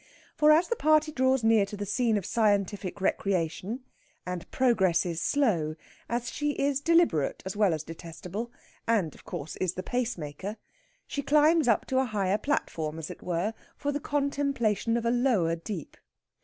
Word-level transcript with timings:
For 0.35 0.51
as 0.51 0.67
the 0.67 0.75
party 0.75 1.11
draws 1.11 1.43
near 1.43 1.63
to 1.67 1.77
the 1.77 1.85
scene 1.85 2.17
of 2.17 2.25
scientific 2.25 2.99
recreation 3.01 3.83
and 4.25 4.49
progress 4.49 5.05
is 5.05 5.21
slow, 5.21 5.75
as 6.09 6.31
she 6.31 6.53
is 6.53 6.81
deliberate 6.81 7.43
as 7.45 7.55
well 7.55 7.71
as 7.71 7.83
detestable; 7.83 8.51
and, 8.87 9.13
of 9.13 9.25
course, 9.25 9.57
is 9.57 9.75
the 9.75 9.83
pace 9.83 10.17
maker 10.17 10.57
she 11.05 11.21
climbs 11.21 11.67
up 11.67 11.85
to 11.85 11.99
a 11.99 12.05
higher 12.05 12.39
platform, 12.39 12.97
as 12.97 13.11
it 13.11 13.21
were, 13.21 13.53
for 13.77 13.91
the 13.91 13.99
contemplation 13.99 14.97
of 14.97 15.05
a 15.05 15.11
lower 15.11 15.55
deep. 15.55 15.95